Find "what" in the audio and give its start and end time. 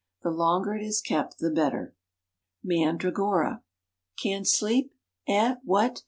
5.63-5.99